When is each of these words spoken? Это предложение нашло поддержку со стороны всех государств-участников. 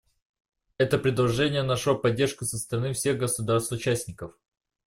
Это 0.79 0.97
предложение 0.97 1.61
нашло 1.61 1.93
поддержку 1.95 2.43
со 2.45 2.57
стороны 2.57 2.91
всех 2.93 3.19
государств-участников. 3.19 4.33